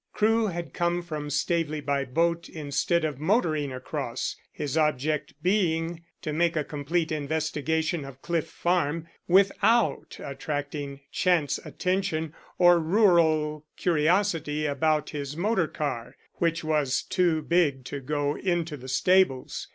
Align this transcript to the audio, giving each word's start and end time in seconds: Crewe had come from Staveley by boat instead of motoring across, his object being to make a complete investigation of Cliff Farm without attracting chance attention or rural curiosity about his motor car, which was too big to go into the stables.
Crewe 0.13 0.47
had 0.47 0.73
come 0.73 1.03
from 1.03 1.29
Staveley 1.29 1.79
by 1.79 2.05
boat 2.05 2.49
instead 2.49 3.05
of 3.05 3.19
motoring 3.19 3.71
across, 3.71 4.35
his 4.51 4.75
object 4.75 5.35
being 5.43 6.01
to 6.23 6.33
make 6.33 6.55
a 6.55 6.63
complete 6.63 7.11
investigation 7.11 8.03
of 8.03 8.19
Cliff 8.23 8.47
Farm 8.47 9.07
without 9.27 10.17
attracting 10.19 11.01
chance 11.11 11.59
attention 11.63 12.33
or 12.57 12.79
rural 12.79 13.67
curiosity 13.77 14.65
about 14.65 15.11
his 15.11 15.37
motor 15.37 15.67
car, 15.67 16.15
which 16.37 16.63
was 16.63 17.03
too 17.03 17.43
big 17.43 17.85
to 17.85 17.99
go 17.99 18.35
into 18.39 18.75
the 18.77 18.87
stables. 18.89 19.67